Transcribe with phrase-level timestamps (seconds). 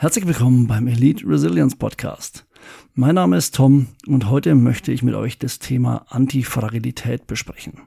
[0.00, 2.46] Herzlich willkommen beim Elite Resilience Podcast.
[2.94, 7.82] Mein Name ist Tom und heute möchte ich mit euch das Thema Antifragilität besprechen.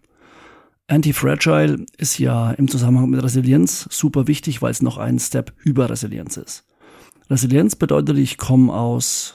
[0.85, 5.89] Antifragile ist ja im Zusammenhang mit Resilienz super wichtig, weil es noch ein Step über
[5.89, 6.67] Resilienz ist.
[7.31, 9.33] Resilienz bedeutet, ich komme aus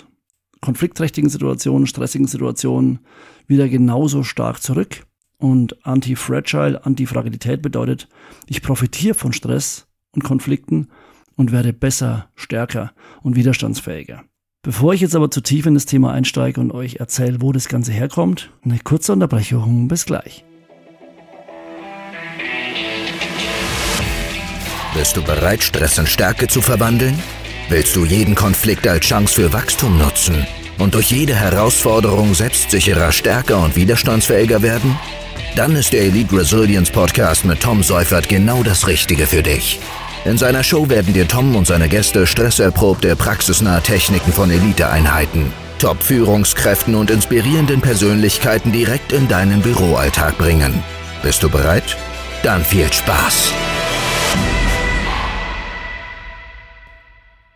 [0.60, 3.00] konfliktträchtigen Situationen, stressigen Situationen
[3.48, 5.04] wieder genauso stark zurück.
[5.38, 8.08] Und Antifragile, Antifragilität bedeutet,
[8.46, 10.90] ich profitiere von Stress und Konflikten
[11.38, 12.92] und werde besser, stärker
[13.22, 14.24] und widerstandsfähiger.
[14.62, 17.68] Bevor ich jetzt aber zu tief in das Thema einsteige und euch erzähle, wo das
[17.68, 19.88] Ganze herkommt, eine kurze Unterbrechung.
[19.88, 20.44] Bis gleich.
[24.94, 27.16] Bist du bereit, Stress in Stärke zu verwandeln?
[27.68, 30.44] Willst du jeden Konflikt als Chance für Wachstum nutzen
[30.78, 34.98] und durch jede Herausforderung selbstsicherer, stärker und widerstandsfähiger werden?
[35.54, 39.78] Dann ist der Elite Resilience Podcast mit Tom Seufert genau das Richtige für dich.
[40.24, 46.96] In seiner Show werden dir Tom und seine Gäste stresserprobte, praxisnahe Techniken von Eliteeinheiten, Top-Führungskräften
[46.96, 50.82] und inspirierenden Persönlichkeiten direkt in deinen Büroalltag bringen.
[51.22, 51.96] Bist du bereit?
[52.42, 53.52] Dann viel Spaß!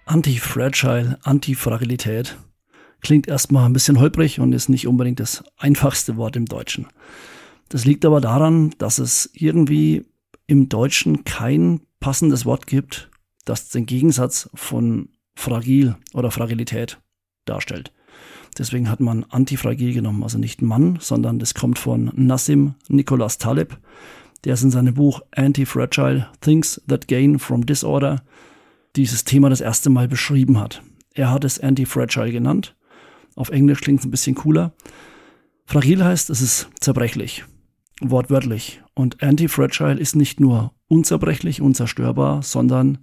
[0.07, 2.37] Antifragile, Antifragilität
[3.01, 6.87] klingt erstmal ein bisschen holprig und ist nicht unbedingt das einfachste Wort im Deutschen.
[7.69, 10.05] Das liegt aber daran, dass es irgendwie
[10.47, 13.09] im Deutschen kein passendes Wort gibt,
[13.47, 17.01] das den Gegensatz von fragil oder Fragilität
[17.47, 17.93] darstellt.
[18.59, 23.79] Deswegen hat man antifragil genommen, also nicht Mann, sondern das kommt von Nassim Nicholas Taleb,
[24.45, 28.23] der es in seinem Buch Anti-Fragile Things That Gain from Disorder
[28.97, 30.83] dieses Thema das erste Mal beschrieben hat.
[31.15, 32.77] Er hat es Anti-Fragile genannt.
[33.37, 34.75] Auf Englisch klingt es ein bisschen cooler.
[35.65, 37.45] Fragil heißt, es ist zerbrechlich
[38.11, 38.83] wortwörtlich.
[38.95, 42.99] Und Anti-Fragile ist nicht nur unzerbrechlich, unzerstörbar, sondern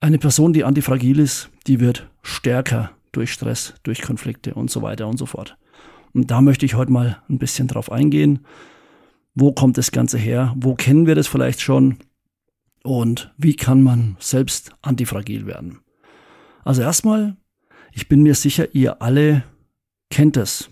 [0.00, 5.08] eine Person, die antifragil ist, die wird stärker durch Stress, durch Konflikte und so weiter
[5.08, 5.56] und so fort.
[6.12, 8.40] Und da möchte ich heute mal ein bisschen drauf eingehen.
[9.34, 10.54] Wo kommt das Ganze her?
[10.56, 11.98] Wo kennen wir das vielleicht schon?
[12.82, 15.80] Und wie kann man selbst antifragil werden?
[16.64, 17.36] Also erstmal,
[17.92, 19.44] ich bin mir sicher, ihr alle
[20.10, 20.70] kennt es.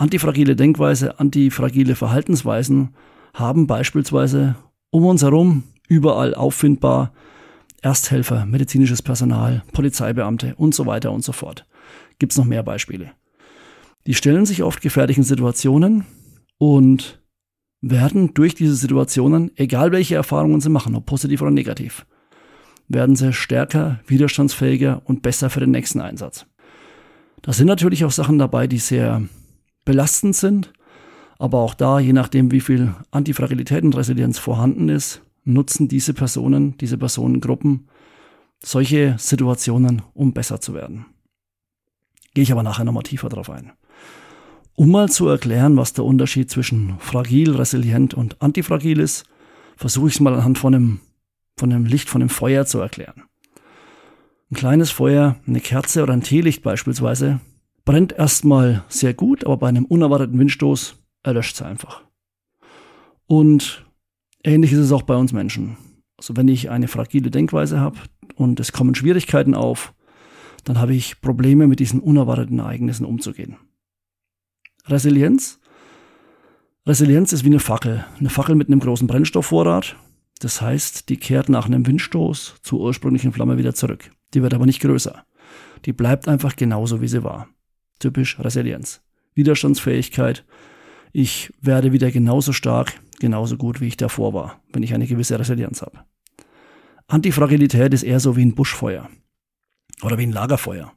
[0.00, 2.94] Antifragile Denkweise, antifragile Verhaltensweisen
[3.34, 4.56] haben beispielsweise
[4.88, 7.12] um uns herum überall auffindbar
[7.82, 11.66] Ersthelfer, medizinisches Personal, Polizeibeamte und so weiter und so fort.
[12.18, 13.12] Gibt's noch mehr Beispiele.
[14.06, 16.06] Die stellen sich oft gefährlichen Situationen
[16.56, 17.20] und
[17.82, 22.06] werden durch diese Situationen, egal welche Erfahrungen sie machen, ob positiv oder negativ,
[22.88, 26.46] werden sie stärker, widerstandsfähiger und besser für den nächsten Einsatz.
[27.42, 29.28] Da sind natürlich auch Sachen dabei, die sehr
[29.84, 30.72] belastend sind.
[31.38, 36.76] Aber auch da, je nachdem, wie viel Antifragilität und Resilienz vorhanden ist, nutzen diese Personen,
[36.78, 37.88] diese Personengruppen
[38.62, 41.06] solche Situationen, um besser zu werden.
[42.34, 43.72] Gehe ich aber nachher nochmal tiefer drauf ein.
[44.74, 49.24] Um mal zu erklären, was der Unterschied zwischen fragil, resilient und antifragil ist,
[49.76, 51.00] versuche ich es mal anhand von einem,
[51.56, 53.24] von einem Licht, von einem Feuer zu erklären.
[54.50, 57.40] Ein kleines Feuer, eine Kerze oder ein Teelicht beispielsweise,
[57.84, 62.02] brennt erstmal sehr gut, aber bei einem unerwarteten Windstoß erlöscht sie einfach.
[63.26, 63.86] Und
[64.42, 65.76] ähnlich ist es auch bei uns Menschen.
[66.16, 67.98] Also wenn ich eine fragile Denkweise habe
[68.34, 69.94] und es kommen Schwierigkeiten auf,
[70.64, 73.56] dann habe ich Probleme mit diesen unerwarteten Ereignissen umzugehen.
[74.86, 75.60] Resilienz.
[76.86, 78.04] Resilienz ist wie eine Fackel.
[78.18, 79.96] Eine Fackel mit einem großen Brennstoffvorrat.
[80.40, 84.10] Das heißt, die kehrt nach einem Windstoß zur ursprünglichen Flamme wieder zurück.
[84.34, 85.24] Die wird aber nicht größer.
[85.84, 87.48] Die bleibt einfach genauso, wie sie war.
[88.00, 89.02] Typisch Resilienz.
[89.34, 90.44] Widerstandsfähigkeit.
[91.12, 95.38] Ich werde wieder genauso stark, genauso gut, wie ich davor war, wenn ich eine gewisse
[95.38, 96.04] Resilienz habe.
[97.06, 99.08] Antifragilität ist eher so wie ein Buschfeuer
[100.02, 100.92] oder wie ein Lagerfeuer.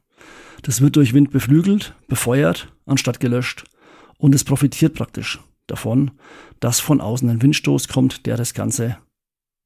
[0.62, 3.64] Das wird durch Wind beflügelt, befeuert, anstatt gelöscht
[4.16, 6.12] und es profitiert praktisch davon,
[6.60, 8.96] dass von außen ein Windstoß kommt, der das Ganze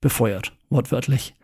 [0.00, 1.34] befeuert, wortwörtlich.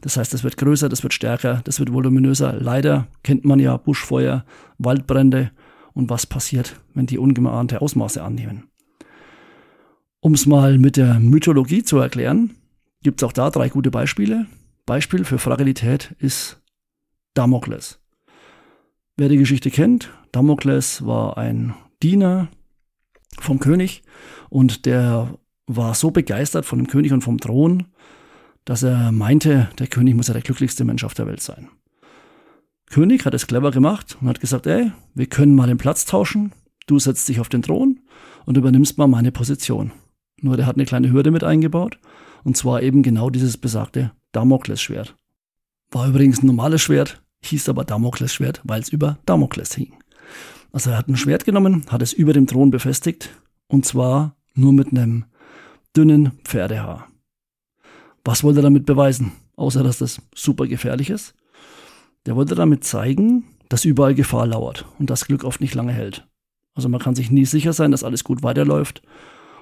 [0.00, 2.54] Das heißt, es wird größer, das wird stärker, das wird voluminöser.
[2.58, 4.44] Leider kennt man ja Buschfeuer,
[4.78, 5.50] Waldbrände
[5.92, 8.64] und was passiert, wenn die ungeahnte Ausmaße annehmen.
[10.20, 12.56] Um es mal mit der Mythologie zu erklären,
[13.02, 14.46] gibt es auch da drei gute Beispiele.
[14.86, 16.60] Beispiel für Fragilität ist
[17.34, 18.00] Damokles.
[19.16, 22.48] Wer die Geschichte kennt, Damokles war ein Diener
[23.38, 24.02] vom König
[24.48, 27.86] und der war so begeistert von dem König und vom Thron,
[28.64, 31.68] dass er meinte, der König muss ja der glücklichste Mensch auf der Welt sein.
[32.90, 36.52] König hat es clever gemacht und hat gesagt, ey, wir können mal den Platz tauschen,
[36.86, 38.00] du setzt dich auf den Thron
[38.46, 39.92] und übernimmst mal meine Position.
[40.40, 41.98] Nur der hat eine kleine Hürde mit eingebaut,
[42.42, 45.14] und zwar eben genau dieses besagte Damoklesschwert.
[45.90, 49.94] War übrigens ein normales Schwert, hieß aber Damoklesschwert, weil es über Damokles hing.
[50.72, 53.30] Also er hat ein Schwert genommen, hat es über dem Thron befestigt
[53.66, 55.24] und zwar nur mit einem
[55.96, 57.09] dünnen Pferdehaar.
[58.24, 59.32] Was wollte er damit beweisen?
[59.56, 61.34] Außer dass das super gefährlich ist.
[62.26, 66.26] Der wollte damit zeigen, dass überall Gefahr lauert und das Glück oft nicht lange hält.
[66.74, 69.02] Also man kann sich nie sicher sein, dass alles gut weiterläuft.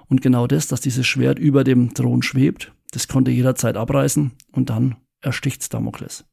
[0.08, 4.70] Und genau das, dass dieses Schwert über dem Thron schwebt, das konnte jederzeit abreißen und
[4.70, 6.24] dann ersticht's Damokles.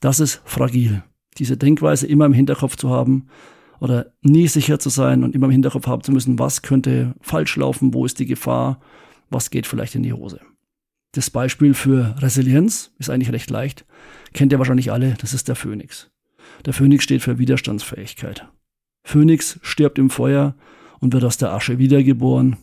[0.00, 1.02] Das ist fragil.
[1.38, 3.28] Diese Denkweise immer im Hinterkopf zu haben
[3.80, 7.56] oder nie sicher zu sein und immer im Hinterkopf haben zu müssen, was könnte falsch
[7.56, 8.80] laufen, wo ist die Gefahr,
[9.30, 10.40] was geht vielleicht in die Hose.
[11.12, 13.84] Das Beispiel für Resilienz ist eigentlich recht leicht.
[14.32, 16.10] Kennt ihr wahrscheinlich alle, das ist der Phönix.
[16.64, 18.48] Der Phönix steht für Widerstandsfähigkeit.
[19.04, 20.54] Phönix stirbt im Feuer
[21.00, 22.56] und wird aus der Asche wiedergeboren,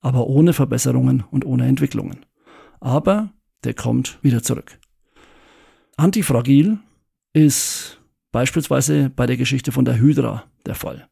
[0.00, 2.24] aber ohne Verbesserungen und ohne Entwicklungen.
[2.78, 3.32] Aber
[3.64, 4.78] der kommt wieder zurück.
[5.96, 6.78] Antifragil
[7.32, 8.00] ist
[8.30, 11.08] beispielsweise bei der Geschichte von der Hydra der Fall.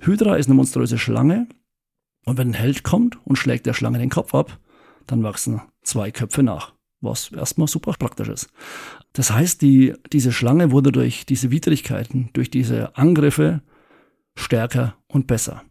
[0.00, 1.46] Hydra ist eine monströse Schlange
[2.24, 4.58] und wenn ein Held kommt und schlägt der Schlange den Kopf ab,
[5.06, 8.50] dann wachsen zwei Köpfe nach, was erstmal super praktisch ist.
[9.12, 13.62] Das heißt, die, diese Schlange wurde durch diese Widrigkeiten, durch diese Angriffe
[14.34, 15.62] stärker und besser.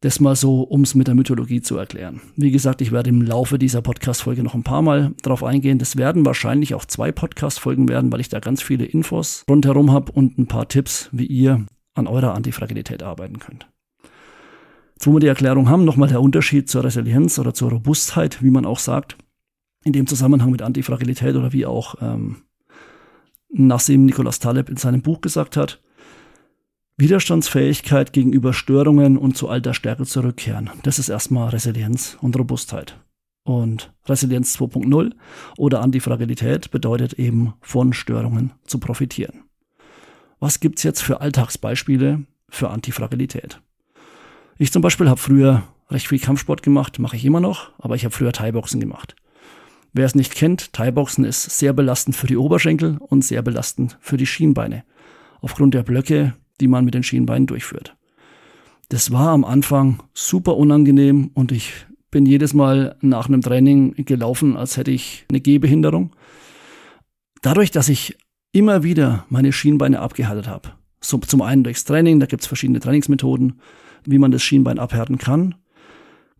[0.00, 2.20] Das mal so, um es mit der Mythologie zu erklären.
[2.34, 5.78] Wie gesagt, ich werde im Laufe dieser Podcast-Folge noch ein paar Mal drauf eingehen.
[5.78, 10.10] Das werden wahrscheinlich auch zwei Podcast-Folgen werden, weil ich da ganz viele Infos rundherum habe
[10.10, 11.64] und ein paar Tipps, wie ihr
[11.94, 13.68] an eurer Antifragilität arbeiten könnt.
[15.04, 18.64] Wo wir die Erklärung haben, nochmal der Unterschied zur Resilienz oder zur Robustheit, wie man
[18.64, 19.16] auch sagt,
[19.84, 22.42] in dem Zusammenhang mit Antifragilität oder wie auch ähm,
[23.48, 25.82] Nassim Nicholas Taleb in seinem Buch gesagt hat.
[26.96, 30.70] Widerstandsfähigkeit gegenüber Störungen und zu alter Stärke zurückkehren.
[30.84, 32.96] Das ist erstmal Resilienz und Robustheit.
[33.44, 35.12] Und Resilienz 2.0
[35.56, 39.42] oder Antifragilität bedeutet eben von Störungen zu profitieren.
[40.38, 43.60] Was gibt's jetzt für Alltagsbeispiele für Antifragilität?
[44.58, 48.04] Ich zum Beispiel habe früher recht viel Kampfsport gemacht, mache ich immer noch, aber ich
[48.04, 49.16] habe früher Thai-Boxen gemacht.
[49.92, 54.16] Wer es nicht kennt, Thai-Boxen ist sehr belastend für die Oberschenkel und sehr belastend für
[54.16, 54.84] die Schienbeine.
[55.40, 57.96] Aufgrund der Blöcke, die man mit den Schienbeinen durchführt.
[58.88, 61.72] Das war am Anfang super unangenehm und ich
[62.10, 66.14] bin jedes Mal nach einem Training gelaufen, als hätte ich eine Gehbehinderung.
[67.40, 68.16] Dadurch, dass ich
[68.52, 70.72] immer wieder meine Schienbeine abgehärtet habe.
[71.00, 73.60] So, zum einen durchs Training, da gibt's verschiedene Trainingsmethoden,
[74.04, 75.54] wie man das Schienbein abhärten kann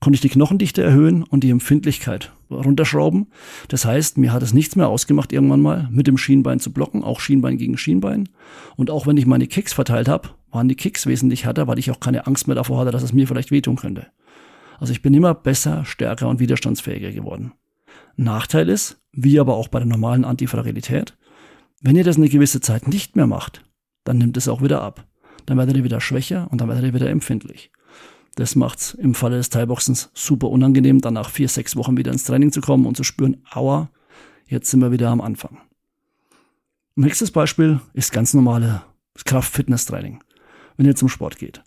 [0.03, 3.29] konnte ich die Knochendichte erhöhen und die Empfindlichkeit runterschrauben.
[3.69, 7.05] Das heißt, mir hat es nichts mehr ausgemacht, irgendwann mal mit dem Schienbein zu blocken,
[7.05, 8.29] auch Schienbein gegen Schienbein.
[8.77, 11.91] Und auch wenn ich meine Kicks verteilt habe, waren die Kicks wesentlich härter, weil ich
[11.93, 14.09] auch keine Angst mehr davor hatte, dass es mir vielleicht wehtun könnte.
[14.81, 17.53] Also ich bin immer besser, stärker und widerstandsfähiger geworden.
[18.17, 21.17] Nachteil ist, wie aber auch bei der normalen Antifragilität,
[21.81, 23.63] wenn ihr das eine gewisse Zeit nicht mehr macht,
[24.03, 25.07] dann nimmt es auch wieder ab.
[25.47, 27.71] Dann werdet ihr wieder schwächer und dann werdet ihr wieder empfindlich.
[28.35, 32.25] Das macht's im Falle des Thai-Boxens super unangenehm, dann nach vier, sechs Wochen wieder ins
[32.25, 33.91] Training zu kommen und zu spüren, aua,
[34.47, 35.59] jetzt sind wir wieder am Anfang.
[36.95, 38.83] Nächstes Beispiel ist ganz normale
[39.25, 40.21] Kraft-Fitness-Training,
[40.77, 41.63] wenn ihr zum Sport geht.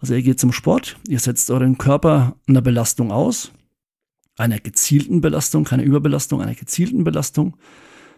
[0.00, 3.52] Also ihr geht zum Sport, ihr setzt euren Körper einer Belastung aus,
[4.36, 7.56] einer gezielten Belastung, keine Überbelastung, einer gezielten Belastung.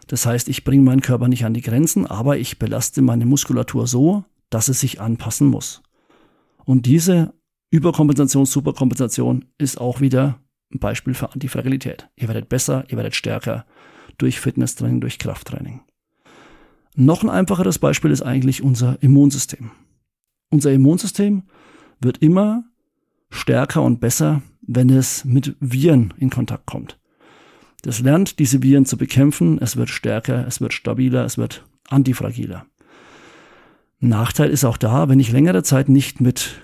[0.07, 3.85] Das heißt, ich bringe meinen Körper nicht an die Grenzen, aber ich belaste meine Muskulatur
[3.85, 4.23] so,
[4.55, 5.83] dass es sich anpassen muss.
[6.63, 7.33] Und diese
[7.71, 10.39] Überkompensation, Superkompensation ist auch wieder
[10.73, 12.07] ein Beispiel für Antifragilität.
[12.15, 13.65] Ihr werdet besser, ihr werdet stärker
[14.17, 15.81] durch Fitnesstraining, durch Krafttraining.
[16.95, 19.71] Noch ein einfacheres Beispiel ist eigentlich unser Immunsystem.
[20.51, 21.43] Unser Immunsystem
[21.99, 22.63] wird immer
[23.29, 26.97] stärker und besser, wenn es mit Viren in Kontakt kommt.
[27.81, 29.59] Das lernt, diese Viren zu bekämpfen.
[29.61, 32.65] Es wird stärker, es wird stabiler, es wird antifragiler.
[34.09, 36.61] Nachteil ist auch da, wenn ich längere Zeit nicht mit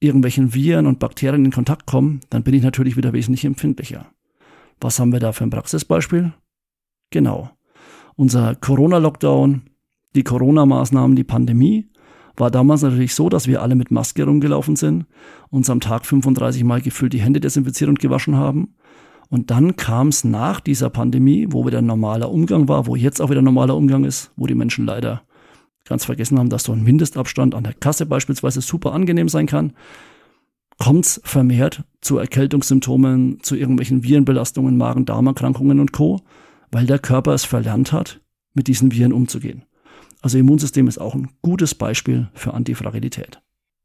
[0.00, 4.06] irgendwelchen Viren und Bakterien in Kontakt kommen, dann bin ich natürlich wieder wesentlich empfindlicher.
[4.80, 6.32] Was haben wir da für ein Praxisbeispiel?
[7.10, 7.50] Genau.
[8.16, 9.62] Unser Corona-Lockdown,
[10.14, 11.88] die Corona-Maßnahmen, die Pandemie
[12.36, 15.06] war damals natürlich so, dass wir alle mit Maske rumgelaufen sind,
[15.50, 18.74] uns am Tag 35 Mal gefüllt die Hände desinfiziert und gewaschen haben.
[19.30, 23.30] Und dann kam es nach dieser Pandemie, wo wieder normaler Umgang war, wo jetzt auch
[23.30, 25.22] wieder normaler Umgang ist, wo die Menschen leider
[25.84, 29.72] ganz vergessen haben, dass so ein Mindestabstand an der Kasse beispielsweise super angenehm sein kann,
[30.78, 36.20] kommt es vermehrt zu Erkältungssymptomen, zu irgendwelchen Virenbelastungen, Magen-Darm-Erkrankungen und Co.,
[36.70, 38.20] weil der Körper es verlernt hat,
[38.54, 39.64] mit diesen Viren umzugehen.
[40.20, 43.40] Also Immunsystem ist auch ein gutes Beispiel für Antifragilität.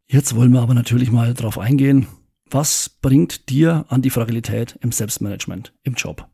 [0.08, 2.08] Jetzt wollen wir aber natürlich mal drauf eingehen,
[2.50, 6.27] was bringt dir Antifragilität im Selbstmanagement, im Job?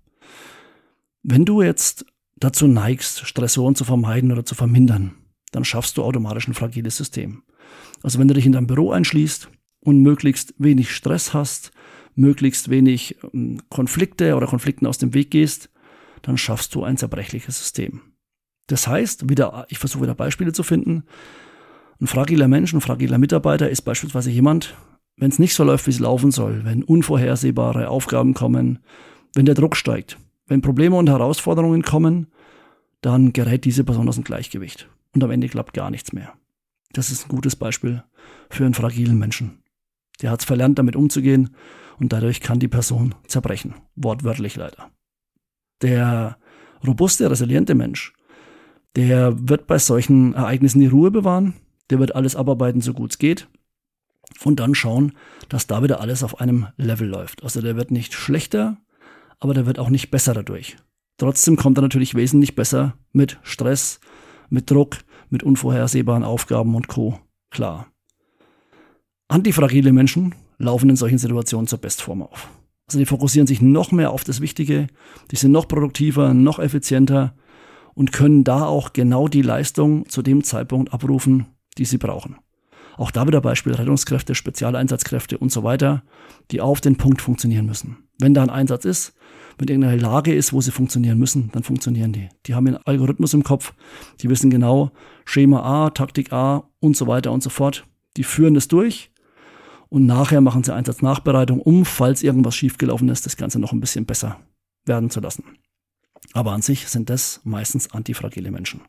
[1.24, 2.06] Wenn du jetzt
[2.38, 5.16] dazu neigst, Stressoren zu vermeiden oder zu vermindern,
[5.56, 7.44] dann schaffst du automatisch ein fragiles System.
[8.04, 11.72] Also wenn du dich in deinem Büro einschließt und möglichst wenig Stress hast,
[12.14, 15.70] möglichst wenig ähm, Konflikte oder Konflikten aus dem Weg gehst,
[16.24, 18.02] dann schaffst du ein zerbrechliches System.
[18.68, 21.06] Das heißt, wieder, ich versuche wieder Beispiele zu finden.
[22.02, 24.76] Ein fragiler Mensch, ein fragiler Mitarbeiter ist beispielsweise jemand,
[25.16, 28.80] wenn es nicht so läuft, wie es laufen soll, wenn unvorhersehbare Aufgaben kommen,
[29.34, 32.28] wenn der Druck steigt, wenn Probleme und Herausforderungen kommen,
[33.00, 36.34] dann gerät diese Person aus dem Gleichgewicht und am Ende klappt gar nichts mehr.
[36.94, 38.04] Das ist ein gutes Beispiel
[38.50, 39.64] für einen fragilen Menschen.
[40.22, 41.56] Der hat es verlernt, damit umzugehen
[41.98, 43.76] und dadurch kann die Person zerbrechen.
[43.96, 44.92] Wortwörtlich leider.
[45.82, 46.38] Der
[46.86, 48.14] robuste, resiliente Mensch,
[48.96, 51.56] der wird bei solchen Ereignissen die Ruhe bewahren,
[51.90, 53.48] der wird alles abarbeiten, so gut es geht
[54.44, 55.14] und dann schauen,
[55.50, 57.44] dass da wieder alles auf einem Level läuft.
[57.44, 58.78] Also der wird nicht schlechter,
[59.40, 60.78] aber der wird auch nicht besser dadurch.
[61.18, 64.00] Trotzdem kommt er natürlich wesentlich besser mit Stress,
[64.50, 64.98] mit Druck,
[65.30, 67.20] mit unvorhersehbaren Aufgaben und Co.
[67.52, 67.88] klar.
[69.28, 72.50] Antifragile Menschen laufen in solchen Situationen zur Bestform auf.
[72.88, 74.88] Also die fokussieren sich noch mehr auf das Wichtige,
[75.32, 77.36] die sind noch produktiver, noch effizienter
[77.96, 82.38] und können da auch genau die Leistung zu dem Zeitpunkt abrufen, die sie brauchen.
[82.98, 86.04] Auch da wieder Beispiel Rettungskräfte, Spezialeinsatzkräfte und so weiter,
[86.52, 87.98] die auf den Punkt funktionieren müssen.
[88.20, 89.14] Wenn da ein Einsatz ist,
[89.58, 92.30] wenn irgendeine Lage ist, wo sie funktionieren müssen, dann funktionieren die.
[92.46, 93.74] Die haben einen Algorithmus im Kopf,
[94.22, 94.92] die wissen genau
[95.26, 97.86] Schema A, Taktik A und so weiter und so fort.
[98.18, 99.12] Die führen das durch
[99.90, 104.06] und nachher machen sie Einsatznachbereitung, um, falls irgendwas schiefgelaufen ist, das Ganze noch ein bisschen
[104.06, 104.40] besser
[104.86, 105.44] werden zu lassen.
[106.34, 108.82] Aber an sich sind das meistens antifragile Menschen,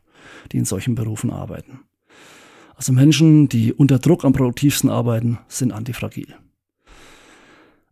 [0.51, 1.81] die in solchen Berufen arbeiten.
[2.75, 6.35] Also Menschen, die unter Druck am produktivsten arbeiten, sind antifragil.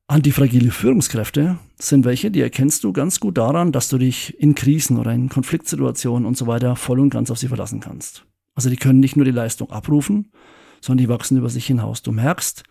[0.07, 4.97] Antifragile Führungskräfte sind welche, die erkennst du ganz gut daran, dass du dich in Krisen
[4.99, 8.23] oder in Konfliktsituationen und so weiter voll und ganz auf sie verlassen kannst.
[8.53, 10.31] Also die können nicht nur die Leistung abrufen,
[10.79, 12.03] sondern die wachsen über sich hinaus.
[12.03, 12.63] Du merkst,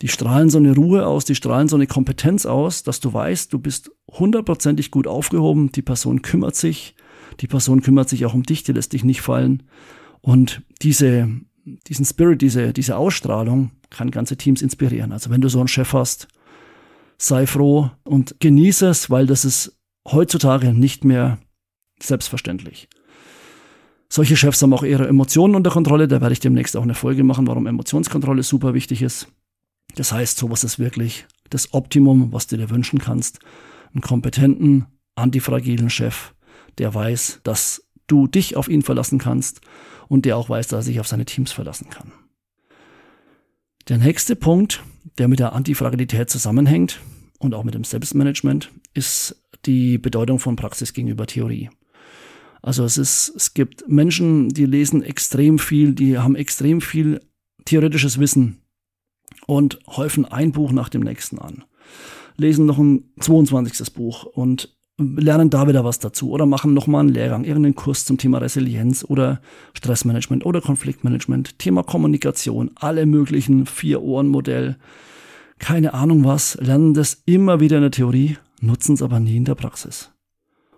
[0.00, 3.52] die strahlen so eine Ruhe aus, die strahlen so eine Kompetenz aus, dass du weißt,
[3.52, 6.94] du bist hundertprozentig gut aufgehoben, die Person kümmert sich,
[7.40, 9.64] die Person kümmert sich auch um dich, die lässt dich nicht fallen.
[10.20, 11.28] Und diese,
[11.88, 15.10] diesen Spirit, diese, diese Ausstrahlung kann ganze Teams inspirieren.
[15.10, 16.28] Also wenn du so einen Chef hast,
[17.20, 19.78] sei froh und genieße es, weil das ist
[20.10, 21.38] heutzutage nicht mehr
[22.00, 22.88] selbstverständlich.
[24.08, 26.08] Solche Chefs haben auch ihre Emotionen unter Kontrolle.
[26.08, 29.28] Da werde ich demnächst auch eine Folge machen, warum Emotionskontrolle super wichtig ist.
[29.96, 33.38] Das heißt, sowas ist wirklich das Optimum, was du dir wünschen kannst.
[33.92, 36.32] Einen kompetenten, antifragilen Chef,
[36.78, 39.60] der weiß, dass du dich auf ihn verlassen kannst
[40.08, 42.12] und der auch weiß, dass er sich auf seine Teams verlassen kann.
[43.88, 44.82] Der nächste Punkt,
[45.20, 46.98] der mit der Antifragilität zusammenhängt
[47.38, 49.36] und auch mit dem Selbstmanagement, ist
[49.66, 51.68] die Bedeutung von Praxis gegenüber Theorie.
[52.62, 57.20] Also es ist, es gibt Menschen, die lesen extrem viel, die haben extrem viel
[57.66, 58.62] theoretisches Wissen
[59.46, 61.64] und häufen ein Buch nach dem nächsten an.
[62.38, 63.92] Lesen noch ein 22.
[63.92, 68.16] Buch und lernen da wieder was dazu oder machen nochmal einen Lehrgang, irgendeinen Kurs zum
[68.16, 69.42] Thema Resilienz oder
[69.74, 74.76] Stressmanagement oder Konfliktmanagement, Thema Kommunikation, alle möglichen Vier-Ohren-Modell,
[75.60, 79.44] keine Ahnung was, lernen das immer wieder in der Theorie, nutzen es aber nie in
[79.44, 80.10] der Praxis.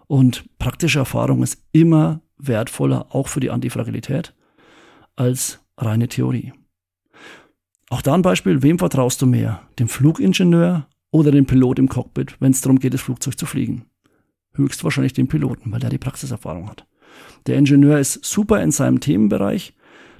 [0.06, 4.34] Und praktische Erfahrung ist immer wertvoller, auch für die Antifragilität,
[5.16, 6.52] als reine Theorie.
[7.88, 9.62] Auch da ein Beispiel, wem vertraust du mehr?
[9.78, 13.86] Dem Flugingenieur oder dem Pilot im Cockpit, wenn es darum geht, das Flugzeug zu fliegen?
[14.54, 16.86] höchstwahrscheinlich den Piloten, weil der die Praxiserfahrung hat.
[17.46, 19.74] Der Ingenieur ist super in seinem Themenbereich,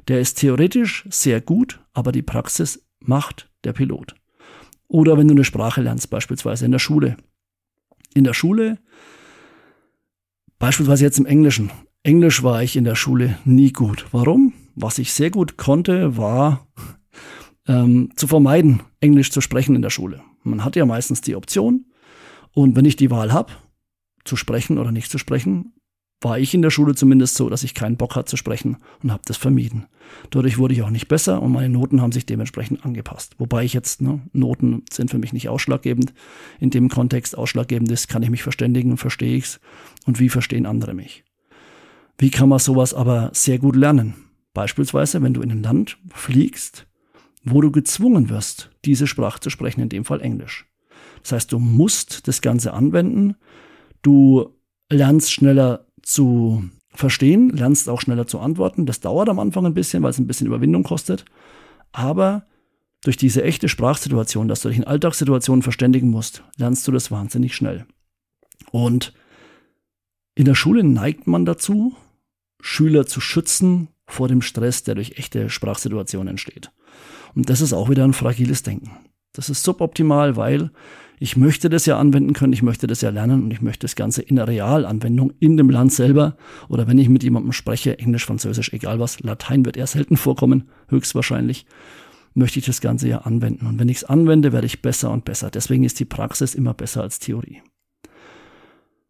[0.08, 4.14] der ist theoretisch sehr gut, aber die Praxis macht der Pilot.
[4.92, 7.16] Oder wenn du eine Sprache lernst, beispielsweise in der Schule.
[8.12, 8.78] In der Schule,
[10.58, 11.70] beispielsweise jetzt im Englischen.
[12.02, 14.04] Englisch war ich in der Schule nie gut.
[14.12, 14.52] Warum?
[14.74, 16.66] Was ich sehr gut konnte, war
[17.66, 20.20] ähm, zu vermeiden, Englisch zu sprechen in der Schule.
[20.42, 21.86] Man hat ja meistens die Option.
[22.52, 23.50] Und wenn ich die Wahl habe,
[24.26, 25.72] zu sprechen oder nicht zu sprechen,
[26.22, 29.12] war ich in der Schule zumindest so, dass ich keinen Bock hatte zu sprechen und
[29.12, 29.86] habe das vermieden.
[30.30, 33.34] Dadurch wurde ich auch nicht besser und meine Noten haben sich dementsprechend angepasst.
[33.38, 36.12] Wobei ich jetzt, ne, Noten sind für mich nicht ausschlaggebend.
[36.60, 39.60] In dem Kontext ausschlaggebend ist, kann ich mich verständigen, verstehe ich's
[40.06, 41.24] und wie verstehen andere mich.
[42.18, 44.14] Wie kann man sowas aber sehr gut lernen?
[44.54, 46.86] Beispielsweise, wenn du in ein Land fliegst,
[47.44, 50.66] wo du gezwungen wirst, diese Sprache zu sprechen, in dem Fall Englisch.
[51.22, 53.36] Das heißt, du musst das Ganze anwenden,
[54.02, 54.50] Du
[54.90, 58.86] lernst schneller zu verstehen, lernst auch schneller zu antworten.
[58.86, 61.24] Das dauert am Anfang ein bisschen, weil es ein bisschen Überwindung kostet.
[61.92, 62.44] Aber
[63.02, 67.54] durch diese echte Sprachsituation, dass du dich in Alltagssituationen verständigen musst, lernst du das wahnsinnig
[67.54, 67.86] schnell.
[68.70, 69.12] Und
[70.34, 71.94] In der Schule neigt man dazu,
[72.60, 76.70] Schüler zu schützen vor dem Stress, der durch echte Sprachsituationen entsteht.
[77.34, 78.90] Und das ist auch wieder ein fragiles Denken.
[79.32, 80.70] Das ist suboptimal, weil
[81.18, 83.94] ich möchte das ja anwenden können, ich möchte das ja lernen und ich möchte das
[83.94, 86.36] Ganze in der Realanwendung in dem Land selber
[86.68, 90.68] oder wenn ich mit jemandem spreche, Englisch, Französisch, egal was, Latein wird eher selten vorkommen,
[90.88, 91.64] höchstwahrscheinlich,
[92.34, 93.66] möchte ich das Ganze ja anwenden.
[93.66, 95.50] Und wenn ich es anwende, werde ich besser und besser.
[95.50, 97.62] Deswegen ist die Praxis immer besser als Theorie.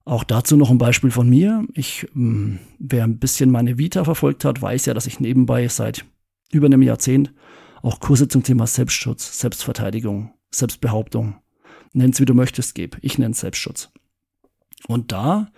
[0.05, 1.65] Auch dazu noch ein Beispiel von mir.
[1.73, 6.05] Ich, hm, wer ein bisschen meine Vita verfolgt hat, weiß ja, dass ich nebenbei seit
[6.51, 7.33] über einem Jahrzehnt
[7.83, 11.37] auch Kurse zum Thema Selbstschutz, Selbstverteidigung, Selbstbehauptung,
[11.93, 12.99] nenn's wie du möchtest, gebe.
[13.01, 13.91] Ich nenne Selbstschutz.
[14.87, 15.49] Und da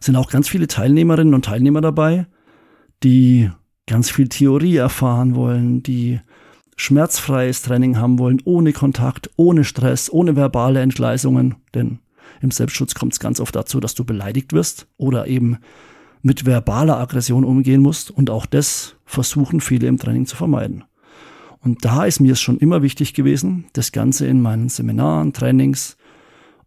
[0.00, 2.26] sind auch ganz viele Teilnehmerinnen und Teilnehmer dabei,
[3.02, 3.50] die
[3.86, 6.20] ganz viel Theorie erfahren wollen, die
[6.76, 11.56] schmerzfreies Training haben wollen, ohne Kontakt, ohne Stress, ohne verbale Entgleisungen.
[11.74, 12.00] Denn
[12.40, 15.58] im Selbstschutz kommt es ganz oft dazu, dass du beleidigt wirst oder eben
[16.22, 18.10] mit verbaler Aggression umgehen musst.
[18.10, 20.84] Und auch das versuchen viele im Training zu vermeiden.
[21.66, 25.96] Und da ist mir es schon immer wichtig gewesen, das Ganze in meinen Seminaren, Trainings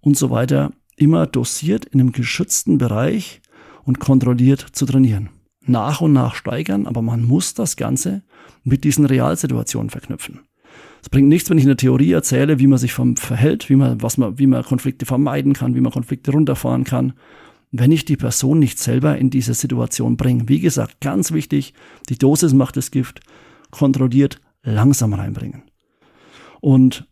[0.02, 3.40] und so weiter immer dosiert in einem geschützten Bereich
[3.86, 5.30] und kontrolliert zu trainieren.
[5.66, 8.24] Nach und nach steigern, aber man muss das Ganze
[8.66, 10.42] mit diesen Realsituationen verknüpfen.
[11.02, 13.78] Es bringt nichts, wenn ich in der Theorie erzähle, wie man sich vom verhält, wie
[13.78, 17.14] man, was man, wie man Konflikte vermeiden kann, wie man Konflikte runterfahren kann,
[17.72, 20.50] wenn ich die Person nicht selber in diese Situation bringe.
[20.50, 21.74] Wie gesagt, ganz wichtig,
[22.10, 23.22] die Dosis macht das Gift,
[23.72, 25.64] kontrolliert langsam reinbringen.
[26.62, 27.08] Und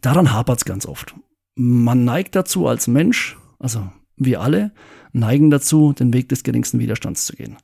[0.00, 1.14] daran hapert es ganz oft.
[1.56, 4.72] Man neigt dazu als Mensch, also wir alle,
[5.12, 7.56] neigen dazu, den Weg des geringsten Widerstands zu gehen.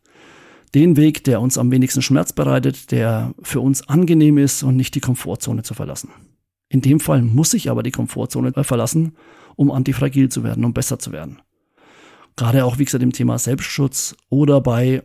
[0.75, 4.95] Den Weg, der uns am wenigsten Schmerz bereitet, der für uns angenehm ist und nicht
[4.95, 6.11] die Komfortzone zu verlassen.
[6.69, 9.17] In dem Fall muss ich aber die Komfortzone verlassen,
[9.57, 11.43] um antifragil zu werden, um besser zu werden.
[12.37, 15.03] Gerade auch, wie gesagt, im Thema Selbstschutz oder bei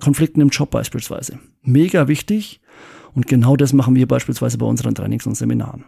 [0.00, 1.38] Konflikten im Job beispielsweise.
[1.62, 2.60] Mega wichtig,
[3.14, 5.84] und genau das machen wir beispielsweise bei unseren Trainings und Seminaren.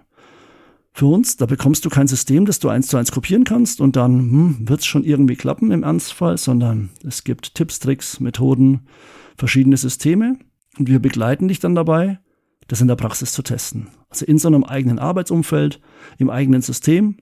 [0.93, 3.97] Für uns, da bekommst du kein System, das du eins zu eins kopieren kannst und
[3.97, 8.87] dann hm, wird es schon irgendwie klappen im Ernstfall, sondern es gibt Tipps, Tricks, Methoden,
[9.37, 10.39] verschiedene Systeme
[10.79, 12.19] und wir begleiten dich dann dabei,
[12.69, 13.89] das in der Praxis zu testen.
[14.09, 15.81] Also in so einem eigenen Arbeitsumfeld,
[16.17, 17.19] im eigenen System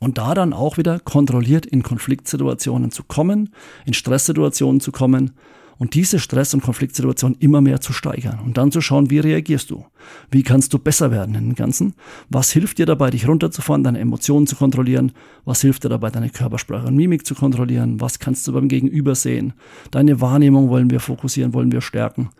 [0.00, 3.50] und da dann auch wieder kontrolliert in Konfliktsituationen zu kommen,
[3.84, 5.32] in Stresssituationen zu kommen
[5.78, 9.70] und diese Stress- und Konfliktsituation immer mehr zu steigern und dann zu schauen, wie reagierst
[9.70, 9.86] du?
[10.30, 11.94] Wie kannst du besser werden in dem Ganzen?
[12.28, 15.12] Was hilft dir dabei, dich runterzufahren, deine Emotionen zu kontrollieren?
[15.44, 18.00] Was hilft dir dabei, deine Körpersprache und Mimik zu kontrollieren?
[18.00, 19.52] Was kannst du beim Gegenüber sehen?
[19.90, 22.30] Deine Wahrnehmung wollen wir fokussieren, wollen wir stärken.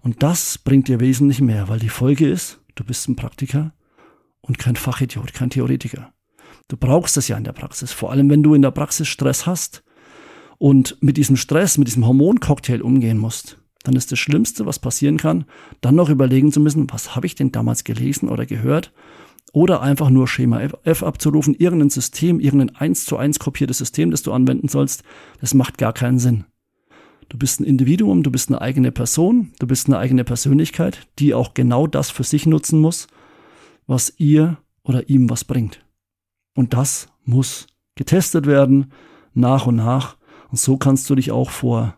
[0.00, 3.72] Und das bringt dir wesentlich mehr, weil die Folge ist, du bist ein Praktiker
[4.40, 6.12] und kein Fachidiot, kein Theoretiker.
[6.68, 9.46] Du brauchst es ja in der Praxis, vor allem wenn du in der Praxis Stress
[9.46, 9.82] hast
[10.58, 15.16] und mit diesem Stress, mit diesem Hormoncocktail umgehen musst, dann ist das Schlimmste, was passieren
[15.16, 15.44] kann,
[15.80, 18.92] dann noch überlegen zu müssen, was habe ich denn damals gelesen oder gehört?
[19.52, 24.22] Oder einfach nur Schema F abzurufen, irgendein System, irgendein eins zu eins kopiertes System, das
[24.22, 25.04] du anwenden sollst,
[25.40, 26.44] das macht gar keinen Sinn.
[27.30, 31.32] Du bist ein Individuum, du bist eine eigene Person, du bist eine eigene Persönlichkeit, die
[31.34, 33.06] auch genau das für sich nutzen muss,
[33.86, 35.84] was ihr oder ihm was bringt.
[36.54, 38.92] Und das muss getestet werden,
[39.34, 40.17] nach und nach,
[40.50, 41.96] und so kannst du dich auch vor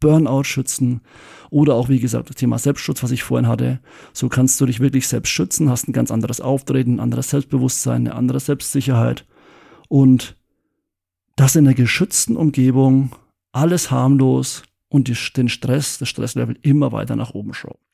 [0.00, 1.02] Burnout schützen
[1.50, 3.80] oder auch, wie gesagt, das Thema Selbstschutz, was ich vorhin hatte.
[4.12, 8.06] So kannst du dich wirklich selbst schützen, hast ein ganz anderes Auftreten, ein anderes Selbstbewusstsein,
[8.06, 9.26] eine andere Selbstsicherheit
[9.88, 10.36] und
[11.36, 13.14] das in einer geschützten Umgebung,
[13.52, 17.89] alles harmlos und den Stress, das Stresslevel immer weiter nach oben schrauben.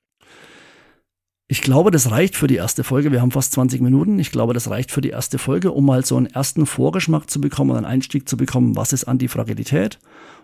[1.48, 3.12] Ich glaube, das reicht für die erste Folge.
[3.12, 4.18] Wir haben fast 20 Minuten.
[4.18, 7.40] Ich glaube, das reicht für die erste Folge, um mal so einen ersten Vorgeschmack zu
[7.40, 8.74] bekommen, einen Einstieg zu bekommen.
[8.74, 10.00] Was ist Antifragilität?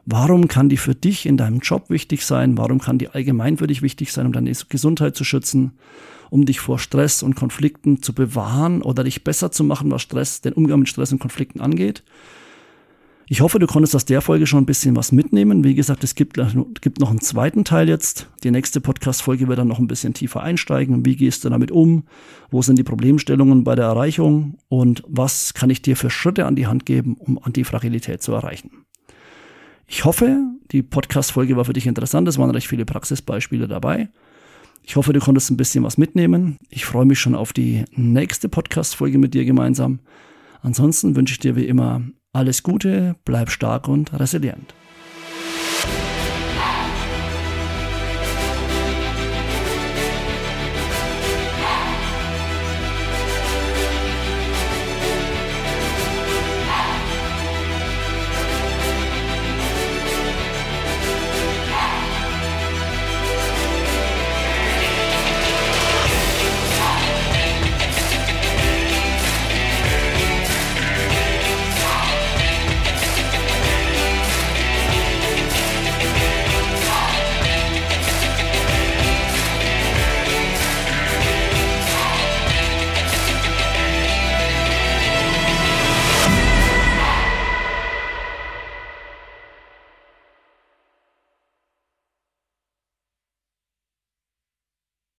[0.07, 2.57] Warum kann die für dich in deinem Job wichtig sein?
[2.57, 5.73] Warum kann die allgemein für dich wichtig sein, um deine Gesundheit zu schützen?
[6.31, 10.41] Um dich vor Stress und Konflikten zu bewahren oder dich besser zu machen, was Stress,
[10.41, 12.05] den Umgang mit Stress und Konflikten angeht?
[13.33, 15.65] Ich hoffe, du konntest aus der Folge schon ein bisschen was mitnehmen.
[15.65, 16.39] Wie gesagt, es gibt,
[16.83, 18.29] gibt noch einen zweiten Teil jetzt.
[18.45, 21.07] Die nächste Podcast-Folge wird dann noch ein bisschen tiefer einsteigen.
[21.07, 22.05] Wie gehst du damit um?
[22.51, 24.59] Wo sind die Problemstellungen bei der Erreichung?
[24.69, 28.85] Und was kann ich dir für Schritte an die Hand geben, um Antifragilität zu erreichen?
[29.87, 30.37] Ich hoffe,
[30.71, 32.29] die Podcast-Folge war für dich interessant.
[32.29, 34.11] Es waren recht viele Praxisbeispiele dabei.
[34.83, 36.59] Ich hoffe, du konntest ein bisschen was mitnehmen.
[36.69, 40.01] Ich freue mich schon auf die nächste Podcast-Folge mit dir gemeinsam.
[40.61, 44.75] Ansonsten wünsche ich dir wie immer alles Gute, bleib stark und resilient.